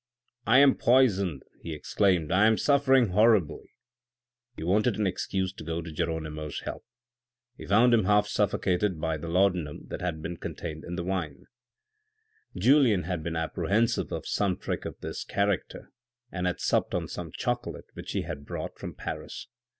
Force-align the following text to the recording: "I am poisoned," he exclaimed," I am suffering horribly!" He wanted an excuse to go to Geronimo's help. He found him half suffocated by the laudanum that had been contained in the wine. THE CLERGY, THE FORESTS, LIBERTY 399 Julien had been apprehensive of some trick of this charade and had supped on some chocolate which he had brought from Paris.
"I 0.47 0.57
am 0.57 0.77
poisoned," 0.79 1.43
he 1.61 1.73
exclaimed," 1.73 2.31
I 2.31 2.47
am 2.47 2.57
suffering 2.57 3.09
horribly!" 3.09 3.69
He 4.57 4.63
wanted 4.63 4.95
an 4.97 5.05
excuse 5.05 5.53
to 5.53 5.63
go 5.63 5.79
to 5.79 5.91
Geronimo's 5.91 6.61
help. 6.61 6.83
He 7.55 7.67
found 7.67 7.93
him 7.93 8.05
half 8.05 8.25
suffocated 8.27 8.99
by 8.99 9.17
the 9.17 9.27
laudanum 9.27 9.85
that 9.89 10.01
had 10.01 10.19
been 10.23 10.37
contained 10.37 10.83
in 10.85 10.95
the 10.95 11.03
wine. 11.03 11.45
THE 12.55 12.61
CLERGY, 12.61 12.61
THE 12.61 12.65
FORESTS, 12.65 12.65
LIBERTY 12.65 12.65
399 12.65 12.65
Julien 12.65 13.03
had 13.03 13.23
been 13.23 13.35
apprehensive 13.35 14.11
of 14.11 14.27
some 14.27 14.57
trick 14.57 14.85
of 14.85 14.99
this 15.01 15.23
charade 15.31 15.83
and 16.31 16.47
had 16.47 16.59
supped 16.59 16.95
on 16.95 17.07
some 17.07 17.31
chocolate 17.31 17.89
which 17.93 18.13
he 18.13 18.23
had 18.23 18.43
brought 18.43 18.79
from 18.79 18.95
Paris. 18.95 19.49